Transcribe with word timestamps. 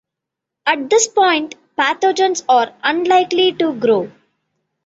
At 0.65 0.89
this 0.89 1.07
point 1.07 1.53
pathogens 1.77 2.43
are 2.49 2.73
unlikely 2.81 3.53
to 3.59 3.71
grow. 3.73 4.09